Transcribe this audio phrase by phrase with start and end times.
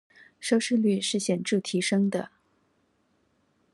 [0.39, 2.31] 收視率是顯著提升的